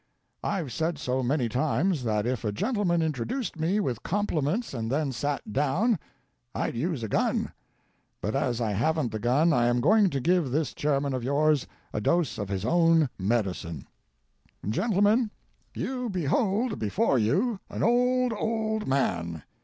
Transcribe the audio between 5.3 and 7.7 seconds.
down I'd use a gun.